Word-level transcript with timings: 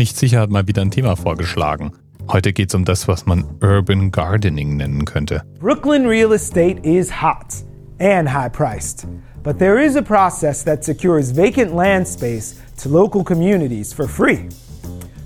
Nicht 0.00 0.16
sicher 0.16 0.40
hat 0.40 0.48
mal 0.48 0.66
wieder 0.66 0.80
ein 0.80 0.90
Thema 0.90 1.14
vorgeschlagen. 1.14 1.92
Heute 2.26 2.54
geht 2.54 2.70
es 2.70 2.74
um 2.74 2.86
das, 2.86 3.06
was 3.06 3.26
man 3.26 3.44
Urban 3.60 4.10
Gardening 4.10 4.78
nennen 4.78 5.04
könnte. 5.04 5.42
Brooklyn 5.60 6.06
real 6.06 6.32
estate 6.32 6.80
is 6.82 7.10
hot 7.20 7.62
and 7.98 8.26
high 8.26 8.48
priced. 8.48 9.06
But 9.42 9.58
there 9.58 9.78
is 9.78 9.96
a 9.96 10.02
process 10.02 10.64
that 10.64 10.86
secures 10.86 11.32
vacant 11.32 11.74
land 11.74 12.08
space 12.08 12.54
to 12.82 12.88
local 12.88 13.22
communities 13.22 13.92
for 13.92 14.08
free. 14.08 14.48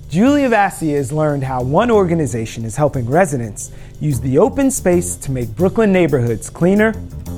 Julia 0.09 0.49
Vassia 0.49 0.97
has 0.97 1.09
learned 1.09 1.45
how 1.45 1.63
one 1.63 1.89
organization 1.89 2.65
is 2.65 2.75
helping 2.75 3.09
residents 3.09 3.71
use 4.01 4.19
the 4.19 4.37
open 4.37 4.69
space 4.69 5.15
to 5.21 5.31
make 5.31 5.55
Brooklyn 5.55 5.93
neighborhoods 5.93 6.49
cleaner 6.49 6.93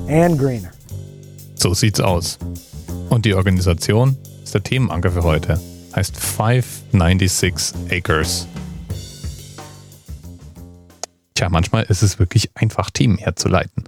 and 0.08 0.36
greener. 0.36 0.72
So 1.54 1.72
sieht's 1.72 2.00
aus. 2.00 2.36
Und 3.10 3.24
die 3.24 3.34
Organisation 3.36 4.16
ist 4.42 4.54
der 4.54 4.64
Themenanker 4.64 5.12
für 5.12 5.22
heute. 5.22 5.60
Heißt 5.98 6.16
596 6.16 7.74
Acres. 7.90 8.46
Tja, 11.34 11.48
manchmal 11.48 11.86
ist 11.86 12.02
es 12.02 12.20
wirklich 12.20 12.56
einfach, 12.56 12.90
Themen 12.90 13.18
herzuleiten. 13.18 13.82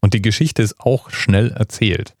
Und 0.00 0.14
die 0.14 0.22
Geschichte 0.22 0.62
ist 0.62 0.78
auch 0.78 1.10
schnell 1.10 1.50
erzählt. 1.50 2.14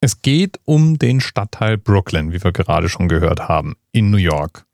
Es 0.00 0.22
geht 0.22 0.60
um 0.64 0.96
den 0.96 1.20
Stadtteil 1.20 1.76
Brooklyn, 1.76 2.30
wie 2.30 2.44
wir 2.44 2.52
gerade 2.52 2.88
schon 2.88 3.08
gehört 3.08 3.48
haben, 3.48 3.74
in 3.90 4.12
New 4.12 4.16
York. 4.16 4.64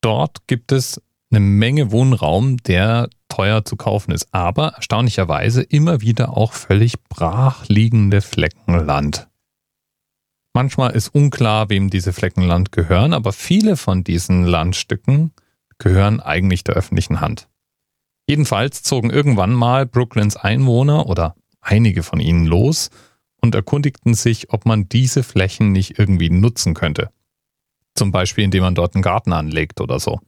Dort 0.00 0.46
gibt 0.46 0.70
es 0.70 1.02
eine 1.32 1.40
Menge 1.40 1.90
Wohnraum, 1.90 2.58
der 2.58 3.10
teuer 3.28 3.64
zu 3.64 3.74
kaufen 3.74 4.12
ist, 4.12 4.28
aber 4.30 4.74
erstaunlicherweise 4.74 5.62
immer 5.62 6.00
wieder 6.00 6.36
auch 6.36 6.52
völlig 6.52 7.02
brach 7.08 7.66
liegende 7.66 8.20
Flecken 8.20 8.86
Land. 8.86 9.26
Manchmal 10.52 10.92
ist 10.92 11.14
unklar, 11.14 11.70
wem 11.70 11.90
diese 11.90 12.12
Flecken 12.12 12.42
Land 12.42 12.72
gehören, 12.72 13.12
aber 13.12 13.32
viele 13.32 13.76
von 13.76 14.02
diesen 14.02 14.44
Landstücken 14.44 15.32
gehören 15.78 16.20
eigentlich 16.20 16.64
der 16.64 16.74
öffentlichen 16.74 17.20
Hand. 17.20 17.48
Jedenfalls 18.28 18.82
zogen 18.82 19.10
irgendwann 19.10 19.52
mal 19.52 19.86
Brooklyns 19.86 20.36
Einwohner 20.36 21.06
oder 21.06 21.34
einige 21.60 22.02
von 22.02 22.20
ihnen 22.20 22.46
los 22.46 22.90
und 23.40 23.54
erkundigten 23.54 24.14
sich, 24.14 24.52
ob 24.52 24.66
man 24.66 24.88
diese 24.88 25.22
Flächen 25.22 25.72
nicht 25.72 25.98
irgendwie 25.98 26.30
nutzen 26.30 26.74
könnte. 26.74 27.10
Zum 27.94 28.12
Beispiel, 28.12 28.44
indem 28.44 28.62
man 28.62 28.74
dort 28.74 28.94
einen 28.94 29.02
Garten 29.02 29.32
anlegt 29.32 29.80
oder 29.80 29.98
so. 29.98 30.20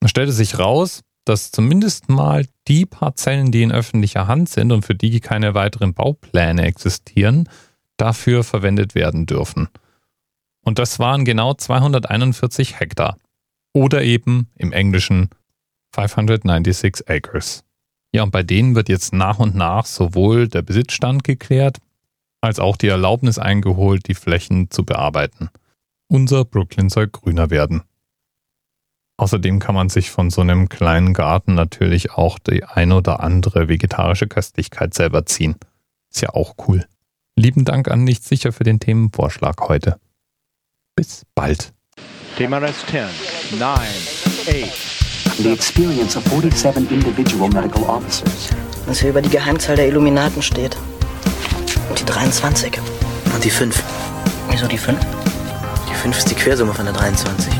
Es 0.00 0.10
stellte 0.10 0.32
sich 0.32 0.58
raus, 0.58 1.02
dass 1.24 1.50
zumindest 1.50 2.08
mal 2.08 2.46
die 2.68 2.86
Parzellen, 2.86 3.50
die 3.50 3.62
in 3.62 3.72
öffentlicher 3.72 4.26
Hand 4.28 4.48
sind 4.48 4.70
und 4.72 4.84
für 4.84 4.94
die 4.94 5.20
keine 5.20 5.54
weiteren 5.54 5.94
Baupläne 5.94 6.64
existieren, 6.64 7.48
dafür 7.96 8.44
verwendet 8.44 8.94
werden 8.94 9.26
dürfen. 9.26 9.68
Und 10.62 10.78
das 10.78 10.98
waren 10.98 11.24
genau 11.24 11.54
241 11.54 12.80
Hektar. 12.80 13.16
Oder 13.72 14.02
eben 14.02 14.48
im 14.56 14.72
Englischen 14.72 15.30
596 15.94 17.08
Acres. 17.08 17.64
Ja, 18.12 18.22
und 18.22 18.30
bei 18.30 18.42
denen 18.42 18.74
wird 18.74 18.88
jetzt 18.88 19.12
nach 19.12 19.38
und 19.38 19.54
nach 19.54 19.86
sowohl 19.86 20.48
der 20.48 20.62
Besitzstand 20.62 21.24
geklärt, 21.24 21.78
als 22.40 22.58
auch 22.58 22.76
die 22.76 22.88
Erlaubnis 22.88 23.38
eingeholt, 23.38 24.08
die 24.08 24.14
Flächen 24.14 24.70
zu 24.70 24.84
bearbeiten. 24.84 25.50
Unser 26.08 26.44
Brooklyn 26.44 26.88
soll 26.88 27.08
grüner 27.08 27.50
werden. 27.50 27.82
Außerdem 29.18 29.58
kann 29.58 29.74
man 29.74 29.88
sich 29.88 30.10
von 30.10 30.30
so 30.30 30.42
einem 30.42 30.68
kleinen 30.68 31.14
Garten 31.14 31.54
natürlich 31.54 32.12
auch 32.12 32.38
die 32.38 32.64
ein 32.64 32.92
oder 32.92 33.20
andere 33.20 33.68
vegetarische 33.68 34.26
Köstlichkeit 34.26 34.94
selber 34.94 35.24
ziehen. 35.26 35.56
Ist 36.10 36.20
ja 36.22 36.30
auch 36.30 36.54
cool. 36.68 36.86
Lieben 37.38 37.66
Dank 37.66 37.88
an 37.88 38.02
Nicht 38.02 38.24
sicher 38.24 38.50
für 38.50 38.64
den 38.64 38.80
Themenvorschlag 38.80 39.60
heute. 39.68 40.00
Bis 40.96 41.24
bald. 41.34 41.74
Thema 42.38 42.56
Rest 42.58 42.86
10, 42.90 43.02
9, 43.58 43.78
8, 43.78 45.36
the 45.42 45.52
experience 45.52 46.16
of 46.16 46.24
47 46.24 46.90
individual 46.90 47.50
medical 47.50 47.82
officers. 47.82 48.48
Was 48.86 49.00
hier 49.00 49.10
über 49.10 49.20
die 49.20 49.28
Geheimzahl 49.28 49.76
der 49.76 49.88
Illuminaten 49.88 50.40
steht. 50.40 50.78
Und 51.90 52.00
die 52.00 52.06
23. 52.06 52.78
Und 53.34 53.44
die 53.44 53.50
5. 53.50 53.82
Wieso 54.48 54.66
die 54.66 54.78
5? 54.78 54.98
Die 55.90 55.94
5 55.94 56.16
ist 56.16 56.30
die 56.30 56.36
Quersumme 56.36 56.72
von 56.72 56.86
der 56.86 56.94
23. 56.94 57.52